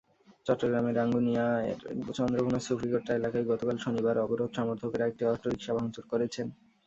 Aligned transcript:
চট্টগ্রামের 0.45 0.97
রাঙ্গুনিয়ার 0.97 1.61
চন্দ্রঘোনা 2.11 2.59
সুফিগোট্টা 2.61 3.11
এলাকায় 3.15 3.47
গতকাল 3.51 3.77
শনিবার 3.79 4.15
অবরোধ-সমর্থকেরা 4.19 5.05
একটি 5.07 5.23
অটোরিকশা 5.27 5.71
ভাঙচুর 5.77 6.05
করেছেন। 6.11 6.47